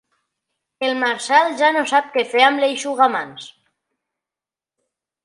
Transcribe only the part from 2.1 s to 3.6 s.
què fer amb l'eixugamans.